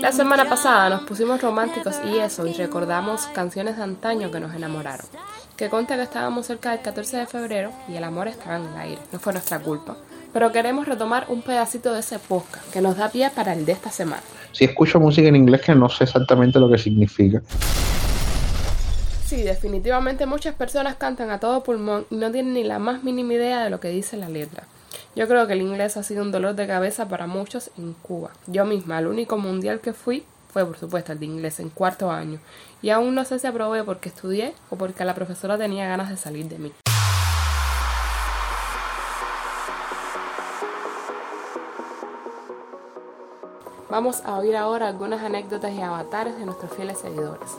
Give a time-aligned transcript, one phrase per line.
[0.00, 4.54] La semana pasada nos pusimos románticos y eso, y recordamos canciones de antaño que nos
[4.54, 5.06] enamoraron.
[5.56, 8.76] Que conta que estábamos cerca del 14 de febrero y el amor estaba en el
[8.76, 9.96] aire, no fue nuestra culpa.
[10.32, 13.72] Pero queremos retomar un pedacito de ese podcast que nos da pie para el de
[13.72, 14.22] esta semana.
[14.50, 17.40] Si escucho música en inglés que no sé exactamente lo que significa.
[19.26, 23.34] Sí, definitivamente muchas personas cantan a todo pulmón y no tienen ni la más mínima
[23.34, 24.64] idea de lo que dice la letra.
[25.14, 28.30] Yo creo que el inglés ha sido un dolor de cabeza para muchos en Cuba.
[28.46, 32.10] Yo misma, el único mundial que fui fue por supuesto el de inglés en cuarto
[32.10, 32.38] año.
[32.80, 36.16] Y aún no sé si aprobé porque estudié o porque la profesora tenía ganas de
[36.16, 36.72] salir de mí.
[43.90, 47.50] Vamos a oír ahora algunas anécdotas y avatares de nuestros fieles seguidores.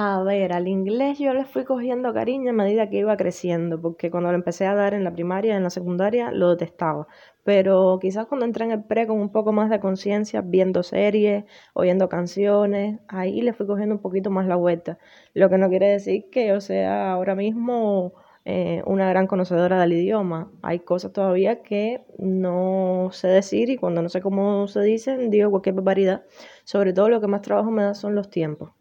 [0.00, 4.12] A ver, al inglés yo le fui cogiendo cariño a medida que iba creciendo, porque
[4.12, 7.08] cuando lo empecé a dar en la primaria en la secundaria lo detestaba.
[7.42, 11.44] Pero quizás cuando entré en el pre con un poco más de conciencia, viendo series,
[11.74, 14.98] oyendo canciones, ahí le fui cogiendo un poquito más la vuelta.
[15.34, 18.12] Lo que no quiere decir que yo sea ahora mismo
[18.44, 20.52] eh, una gran conocedora del idioma.
[20.62, 25.50] Hay cosas todavía que no sé decir y cuando no sé cómo se dicen, digo
[25.50, 26.22] cualquier barbaridad.
[26.64, 28.77] Sobre todo lo que más trabajo me da son los tiempos.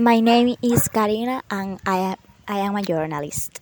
[0.00, 2.16] My name is Karina and I,
[2.48, 3.58] I am a journalist.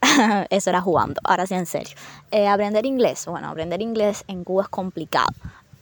[0.48, 1.94] Eso era jugando, ahora sí en serio.
[2.30, 5.28] Eh, aprender inglés, bueno, aprender inglés en Cuba es complicado.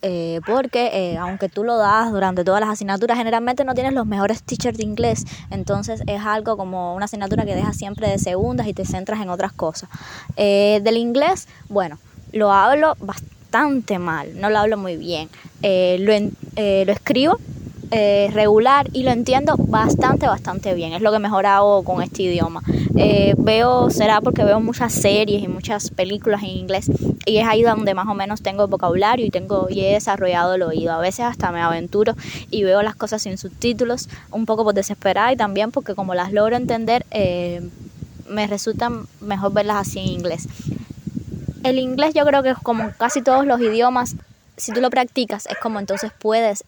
[0.03, 4.07] Eh, porque eh, aunque tú lo das durante todas las asignaturas, generalmente no tienes los
[4.07, 8.67] mejores teachers de inglés, entonces es algo como una asignatura que dejas siempre de segundas
[8.67, 9.89] y te centras en otras cosas.
[10.37, 11.97] del inglés, bueno,
[12.33, 15.29] lo hablo bastante mal, no lo hablo muy bien.
[15.63, 17.39] lo, lo escribo
[17.93, 20.93] eh, regular y lo entiendo bastante, bastante bien.
[20.93, 22.63] Es lo que mejor hago con este idioma.
[22.97, 26.91] Eh, veo, será porque veo muchas series y muchas películas en inglés
[27.27, 30.63] y es ahí donde más o menos tengo vocabulario y, tengo, y he desarrollado el
[30.63, 30.93] oído.
[30.93, 32.15] A veces hasta me aventuro
[32.51, 36.33] y veo las cosas sin subtítulos, un poco por desesperada y también porque como las
[36.33, 37.69] logro entender, eh,
[38.29, 38.91] me resulta
[39.21, 40.49] mejor verlas así en inglés.
[41.63, 44.17] El inglés yo creo que como casi todos los idiomas,
[44.57, 46.65] si tú lo practicas, es como entonces puedes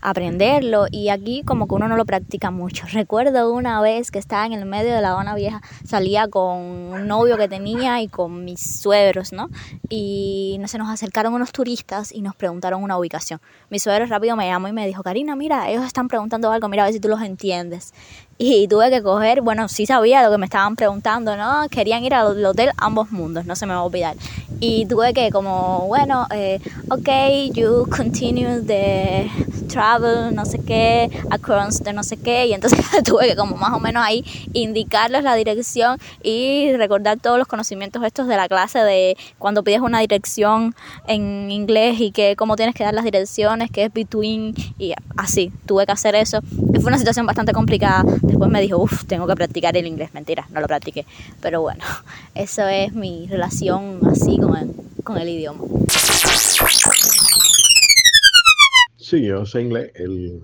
[0.00, 2.86] aprenderlo y aquí como que uno no lo practica mucho.
[2.92, 7.06] Recuerdo una vez que estaba en el medio de la Habana Vieja, salía con un
[7.06, 9.48] novio que tenía y con mis suegros, ¿no?
[9.88, 13.40] Y se nos acercaron unos turistas y nos preguntaron una ubicación.
[13.70, 16.82] Mi suegro rápido me llamó y me dijo, Karina, mira, ellos están preguntando algo, mira
[16.82, 17.94] a ver si tú los entiendes.
[18.40, 21.68] Y tuve que coger, bueno, sí sabía lo que me estaban preguntando, ¿no?
[21.68, 24.14] Querían ir al hotel Ambos Mundos, no se me va a olvidar.
[24.60, 27.08] Y tuve que como, bueno, eh, ok,
[27.52, 29.28] you continue the
[29.68, 32.46] travel, no sé qué, across de no sé qué.
[32.46, 37.38] Y entonces tuve que como más o menos ahí indicarles la dirección y recordar todos
[37.38, 40.76] los conocimientos estos de la clase de cuando pides una dirección
[41.08, 45.52] en inglés y que cómo tienes que dar las direcciones, que es between y así.
[45.66, 46.40] Tuve que hacer eso.
[46.80, 50.12] Fue una situación bastante complicada Después me dijo, uff, tengo que practicar el inglés.
[50.12, 51.06] Mentira, no lo practiqué.
[51.40, 51.82] Pero bueno,
[52.34, 54.70] eso es mi relación así con el,
[55.02, 55.64] con el idioma.
[58.98, 59.90] Sí, yo sé inglés.
[59.94, 60.42] El,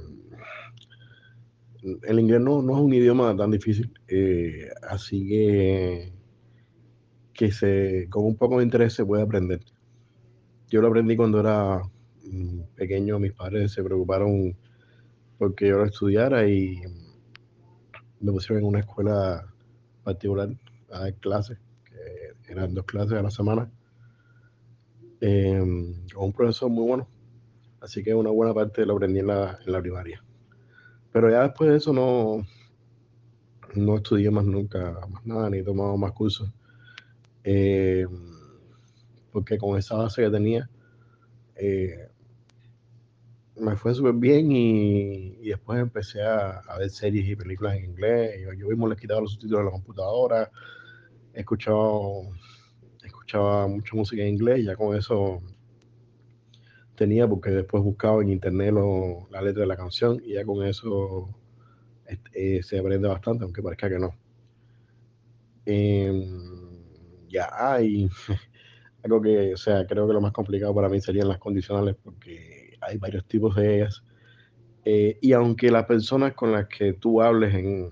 [2.02, 3.92] el inglés no, no, es un idioma tan difícil.
[4.08, 6.12] Eh, así que,
[7.34, 9.60] que se, con un poco de interés se puede aprender.
[10.70, 11.82] Yo lo aprendí cuando era
[12.24, 13.18] mm, pequeño.
[13.18, 14.56] Mis padres se preocuparon
[15.36, 16.80] porque yo lo estudiara y
[18.24, 19.46] me pusieron en una escuela
[20.02, 20.48] particular
[20.90, 21.58] a dar clases,
[22.42, 23.70] que eran dos clases a la semana,
[25.20, 25.58] eh,
[26.14, 27.08] con un profesor muy bueno.
[27.80, 30.24] Así que una buena parte lo aprendí en la, primaria.
[31.12, 32.46] Pero ya después de eso no,
[33.74, 36.50] no estudié más nunca, más nada, ni he tomado más cursos.
[37.44, 38.06] Eh,
[39.32, 40.70] porque con esa base que tenía,
[41.56, 42.08] eh,
[43.56, 47.84] me fue súper bien y, y después empecé a, a ver series y películas en
[47.86, 48.40] inglés.
[48.42, 50.50] Yo, yo mismo les quitaba los subtítulos a la computadora,
[51.34, 52.22] he escuchado,
[53.04, 55.42] escuchaba mucha música en inglés y ya con eso
[56.96, 60.64] tenía, porque después buscaba en internet lo- la letra de la canción y ya con
[60.66, 61.28] eso
[62.06, 64.14] este, eh, se aprende bastante, aunque parezca que no.
[65.66, 66.14] Em,
[67.28, 68.08] ya hay
[69.04, 72.53] algo que, o sea, creo que lo más complicado para mí serían las condicionales, porque
[72.86, 74.02] hay varios tipos de ellas.
[74.84, 77.90] Eh, y aunque las personas con las que tú hables en,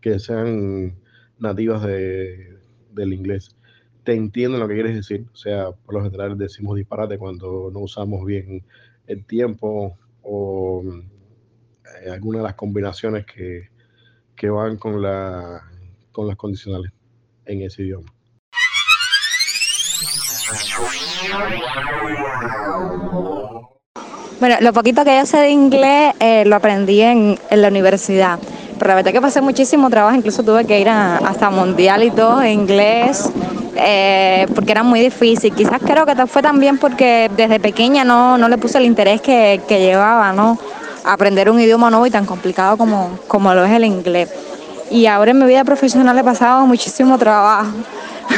[0.00, 0.98] que sean
[1.38, 2.58] nativas de,
[2.92, 3.54] del inglés,
[4.04, 5.26] te entienden lo que quieres decir.
[5.32, 8.64] O sea, por lo general decimos disparate cuando no usamos bien
[9.06, 10.82] el tiempo o
[12.04, 13.68] eh, alguna de las combinaciones que,
[14.34, 15.62] que van con, la,
[16.12, 16.92] con las condicionales
[17.44, 18.12] en ese idioma.
[24.38, 28.38] Bueno, lo poquito que yo sé de inglés eh, lo aprendí en, la universidad.
[28.78, 32.42] Pero la verdad que pasé muchísimo trabajo, incluso tuve que ir hasta mundial y todo
[32.42, 33.30] en inglés,
[33.76, 35.54] eh, porque era muy difícil.
[35.54, 40.32] Quizás creo que fue también porque desde pequeña no, le puse el interés que, llevaba,
[40.32, 40.58] ¿no?
[41.04, 44.28] Aprender un idioma nuevo y tan complicado como lo es el inglés.
[44.90, 47.72] Y ahora en mi vida profesional he pasado muchísimo trabajo,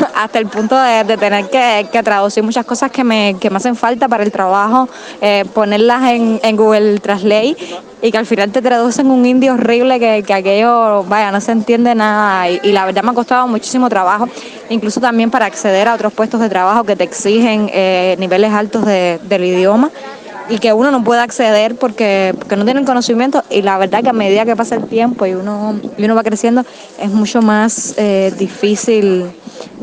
[0.15, 4.09] hasta el punto de, tener que, traducir muchas cosas que me, que me hacen falta
[4.09, 4.89] para el trabajo,
[5.21, 7.57] eh, ponerlas en, Google Translate
[8.03, 11.53] y que al final te traducen un indio horrible que, que aquello, vaya, no se
[11.53, 12.49] entiende nada.
[12.51, 14.29] Y, y la verdad me ha costado muchísimo trabajo,
[14.69, 18.85] incluso también para acceder a otros puestos de trabajo que te exigen eh, niveles altos
[18.85, 19.91] de- del idioma
[20.49, 24.03] y que uno no puede acceder porque, porque no tiene el conocimiento y la verdad
[24.03, 26.65] que a medida que pasa el tiempo y uno, y uno va creciendo
[26.99, 29.27] es mucho más eh, difícil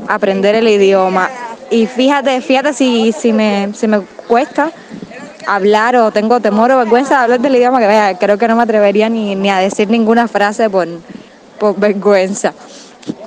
[0.07, 1.29] aprender el idioma.
[1.71, 4.71] Y fíjate, fíjate si, si, me, si me cuesta
[5.47, 8.55] hablar o tengo temor o vergüenza de hablar del idioma que vea, creo que no
[8.55, 10.87] me atrevería ni, ni a decir ninguna frase por,
[11.59, 12.53] por vergüenza.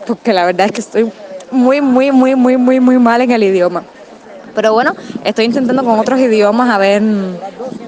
[0.07, 1.13] Porque la verdad es que estoy
[1.51, 3.83] muy, muy, muy, muy, muy, muy mal en el idioma.
[4.55, 4.95] Pero bueno,
[5.25, 7.03] estoy intentando con otros idiomas a ver,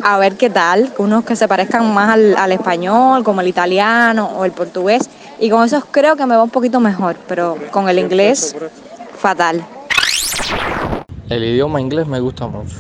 [0.03, 4.31] a ver qué tal, unos que se parezcan más al, al español, como el italiano
[4.37, 5.09] o el portugués.
[5.41, 8.55] Y con esos creo que me va un poquito mejor, pero con el inglés,
[9.17, 9.65] fatal.
[11.29, 12.77] El idioma inglés me gusta mucho.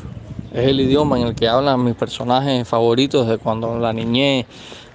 [0.52, 4.46] Es el idioma en el que hablan mis personajes favoritos de cuando la niñez,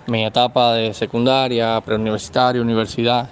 [0.07, 3.29] mi etapa de secundaria, preuniversitaria, universidad.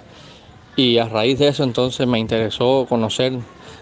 [0.76, 3.34] Y a raíz de eso entonces me interesó conocer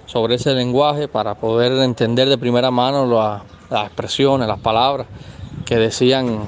[0.05, 5.07] sobre ese lenguaje para poder entender de primera mano la- las expresiones, las palabras
[5.65, 6.41] que decían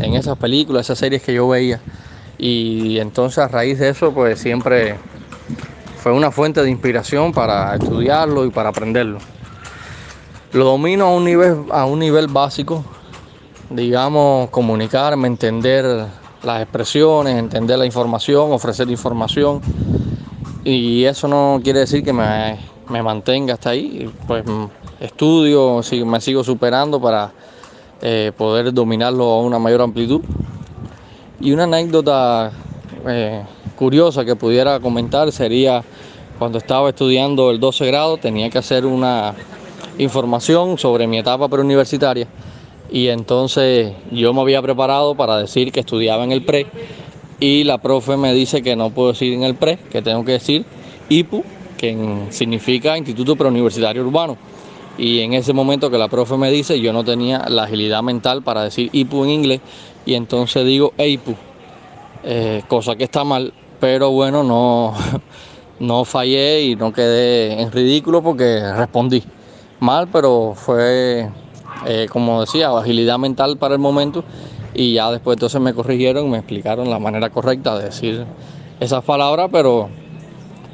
[0.00, 1.80] en esas películas, esas series que yo veía.
[2.42, 4.96] Y entonces a raíz de eso pues siempre
[5.98, 9.18] fue una fuente de inspiración para estudiarlo y para aprenderlo.
[10.52, 12.82] Lo domino a un nivel, a un nivel básico,
[13.68, 16.06] digamos, comunicarme, entender
[16.42, 19.60] las expresiones, entender la información, ofrecer información.
[20.64, 22.58] Y eso no quiere decir que me,
[22.88, 24.10] me mantenga hasta ahí.
[24.26, 24.44] Pues
[24.98, 27.32] estudio, me sigo superando para
[28.00, 30.22] eh, poder dominarlo a una mayor amplitud.
[31.40, 32.52] Y una anécdota
[33.08, 33.42] eh,
[33.76, 35.82] curiosa que pudiera comentar sería
[36.38, 39.34] cuando estaba estudiando el 12 grado, tenía que hacer una
[39.98, 42.26] información sobre mi etapa preuniversitaria
[42.90, 46.66] y entonces yo me había preparado para decir que estudiaba en el pre
[47.38, 50.32] y la profe me dice que no puedo decir en el pre, que tengo que
[50.32, 50.66] decir
[51.08, 51.42] IPU,
[51.78, 54.36] que significa Instituto Preuniversitario Urbano.
[54.98, 58.42] Y en ese momento que la profe me dice, yo no tenía la agilidad mental
[58.42, 59.60] para decir IPU en inglés
[60.10, 61.36] y entonces digo EIPU,
[62.24, 64.92] eh, cosa que está mal, pero bueno, no,
[65.78, 69.22] no fallé y no quedé en ridículo porque respondí
[69.78, 71.30] mal, pero fue,
[71.86, 74.24] eh, como decía, agilidad mental para el momento
[74.74, 78.26] y ya después entonces me corrigieron, me explicaron la manera correcta de decir
[78.80, 79.90] esas palabras, pero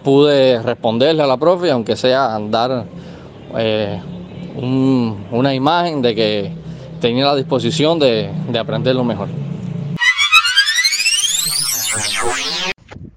[0.03, 2.87] pude responderle a la profe, aunque sea dar
[3.59, 4.01] eh,
[4.57, 6.66] un- una imagen de que
[7.01, 9.29] tenía la disposición de, de aprenderlo mejor.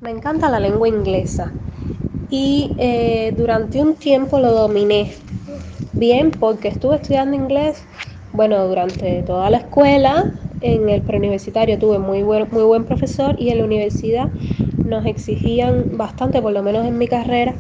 [0.02, 1.52] Me encanta la lengua inglesa
[2.30, 5.14] y eh, durante un tiempo lo dominé
[5.94, 7.84] bien porque estuve estudiando inglés,
[8.32, 10.32] bueno, durante toda la escuela
[10.62, 14.30] En el preuniversitario tuve muy buen, muy buen profesor y en la universidad
[14.86, 17.54] nos exigían bastante, por lo menos en mi carrera,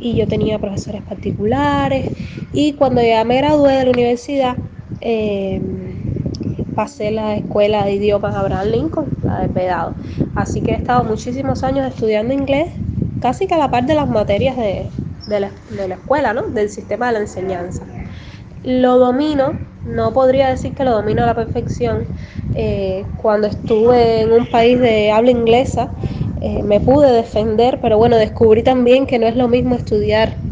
[0.00, 2.10] y yo tenía profesores particulares.
[2.52, 4.56] Y cuando ya me gradué de la universidad,
[5.00, 5.60] eh,
[6.74, 9.96] pasé la escuela de idiomas Abraham Lincoln, la de Pedado.
[10.34, 12.80] Así que he estado muchísimos años estudiando inglés,
[13.20, 14.92] casi que a la par de las materias de,
[15.26, 16.48] de, la, de la escuela, ¿no?
[16.48, 17.88] del sistema de la enseñanza.
[18.62, 22.08] Lo domino, no podría decir que lo domino a la perfección.
[22.54, 25.94] Eh, cuando estuve en un país de habla inglesa,
[26.40, 30.44] eh, me pude defender, pero bueno, descubrí también que no es lo mismo estudiar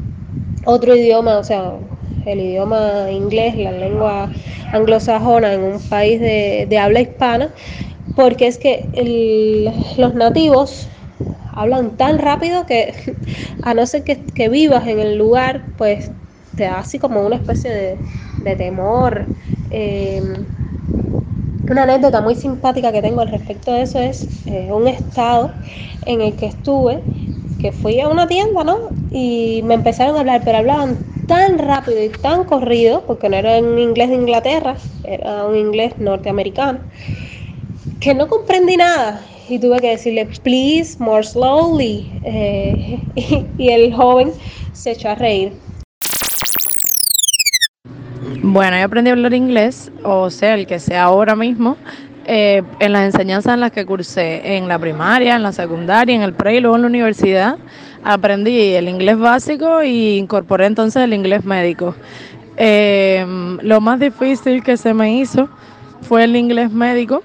[0.64, 1.80] otro idioma, o sea,
[2.26, 4.30] el idioma inglés, la lengua
[4.72, 7.52] anglosajona en un país de, habla hispana,
[8.14, 8.90] porque es que
[9.96, 10.88] los nativos
[11.52, 13.16] hablan tan rápido que
[13.62, 16.10] a no ser que, vivas en el lugar, pues
[16.56, 18.00] te da así como una especie
[18.40, 19.28] de, temor.
[19.70, 20.22] Eh,
[21.68, 25.50] una anécdota muy simpática que tengo al respecto de eso es eh, un estado
[26.04, 27.02] en el que estuve,
[27.58, 28.92] que fui a una tienda, ¿no?
[29.10, 33.58] Y me empezaron a hablar, pero hablaban tan rápido y tan corrido, porque no era
[33.58, 36.80] un inglés de Inglaterra, era un inglés norteamericano,
[38.00, 39.20] que no comprendí nada.
[39.48, 42.10] Y tuve que decirle, please, more slowly.
[42.24, 42.98] Eh,
[43.58, 44.32] y el joven
[44.72, 45.52] se echó a reír.
[48.42, 51.76] Bueno, yo aprendí a hablar inglés, o sea, el que sea ahora mismo,
[52.26, 56.22] eh, en las enseñanzas en las que cursé, en la primaria, en la secundaria, en
[56.22, 57.56] el pre y luego en la universidad,
[58.12, 61.94] aprendí el inglés básico y incorporé entonces el inglés médico.
[62.56, 63.24] Eh,
[63.62, 65.48] lo más difícil que se me hizo
[66.02, 67.22] fue el inglés médico,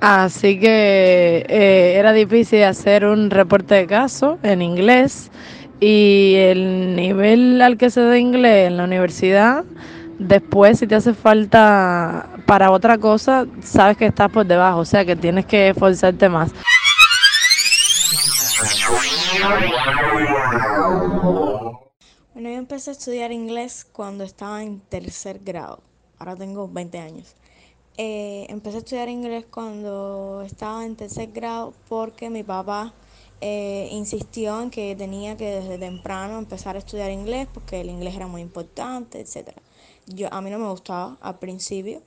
[0.00, 5.30] así que eh, era difícil hacer un reporte de caso en inglés
[5.80, 9.64] y el nivel al que se da inglés en la universidad
[10.20, 15.02] Después, si te hace falta para otra cosa, sabes que estás por debajo, o sea
[15.06, 16.52] que tienes que esforzarte más.
[22.34, 25.80] Bueno, yo empecé a estudiar inglés cuando estaba en tercer grado.
[26.18, 27.34] Ahora tengo 20 años.
[27.96, 32.92] Eh, empecé a estudiar inglés cuando estaba en tercer grado porque mi papá
[33.40, 38.16] eh, insistió en que tenía que desde temprano empezar a estudiar inglés porque el inglés
[38.16, 39.62] era muy importante, etcétera.
[40.06, 42.02] Yo, a mí no me gustaba al principio.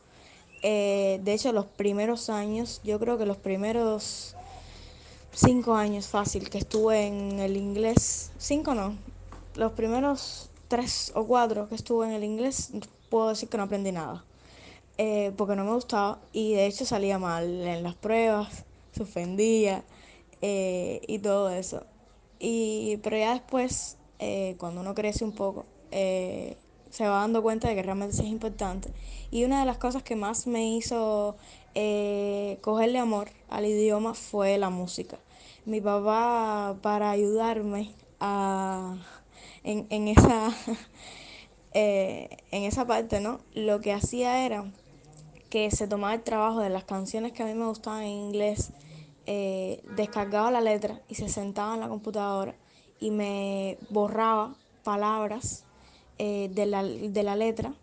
[0.61, 4.35] Eh, de hecho, los primeros años, yo creo que los primeros
[5.33, 8.95] cinco años fácil que estuve en el inglés, cinco no,
[9.55, 12.71] los primeros tres o cuatro que estuve en el inglés,
[13.09, 14.23] puedo decir que no aprendí nada.
[14.97, 18.63] Eh, porque no me gustaba y de hecho salía mal en las pruebas,
[18.95, 19.83] suspendía
[20.41, 21.83] eh, y todo eso.
[22.39, 23.97] Y, pero ya después,
[24.57, 25.65] cuando uno crece un poco,
[26.93, 28.93] se va dando cuenta de que realmente es importante.
[29.31, 31.35] Y una de las cosas que más me hizo
[31.73, 35.17] eh, cogerle amor al idioma fue la música.
[35.65, 38.95] Mi papá, para ayudarme a,
[39.63, 40.51] en, en, esa,
[41.73, 43.39] eh, en esa parte, ¿no?
[43.55, 44.63] Lo que hacía era
[45.49, 48.71] que se tomaba el trabajo de las canciones que a mí me gustaban en inglés,
[49.25, 52.53] eh, descargaba la letra y se sentaba en la computadora
[52.99, 55.65] y me borraba palabras
[56.19, 57.73] eh, de, la, de la letra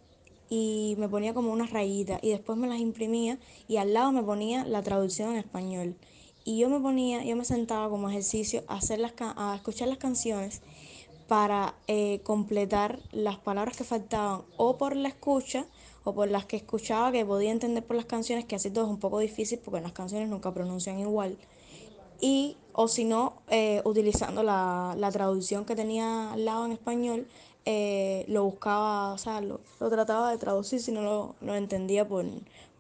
[0.48, 4.22] y me ponía como unas rayitas y después me las imprimía y al lado me
[4.22, 5.96] ponía la traducción en español.
[6.44, 9.98] Y yo me ponía, yo me sentaba como ejercicio a, hacer las, a escuchar las
[9.98, 10.62] canciones
[11.28, 15.66] para eh, completar las palabras que faltaban o por la escucha
[16.02, 18.90] o por las que escuchaba que podía entender por las canciones, que así todo es
[18.90, 21.38] un poco difícil porque las canciones nunca pronuncian igual.
[22.20, 27.28] Y o si no, eh, utilizando la, la traducción que tenía al lado en español,
[27.64, 32.24] eh, lo buscaba, o sea, lo, trataba de traducir si no lo, lo entendía por,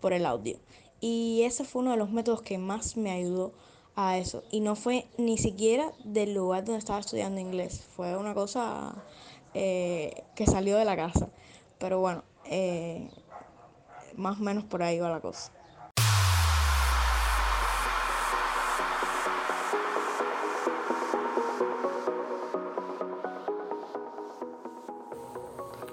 [0.00, 0.56] por el audio.
[1.00, 3.52] Y ese fue uno de los métodos que más me ayudó
[3.96, 4.42] a eso.
[4.50, 7.82] Y no fue ni siquiera del lugar donde estaba estudiando inglés.
[7.96, 8.94] Fue una cosa
[9.54, 11.28] eh, que salió de la casa.
[11.78, 13.08] Pero bueno, eh,
[14.16, 15.52] más o menos por ahí va la cosa.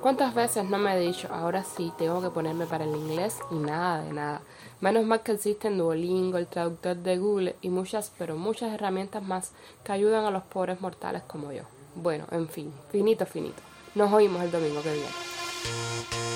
[0.07, 3.55] ¿Cuántas veces no me he dicho, ahora sí, tengo que ponerme para el inglés y
[3.55, 4.41] nada de nada?
[4.79, 9.51] Menos mal que existen Duolingo, el traductor de Google y muchas, pero muchas herramientas más
[9.83, 11.63] que ayudan a los pobres mortales como yo.
[11.95, 13.61] Bueno, en fin, finito, finito.
[13.95, 16.26] Nos oímos el domingo que viene.